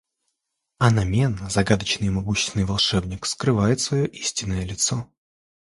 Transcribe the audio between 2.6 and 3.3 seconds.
волшебник,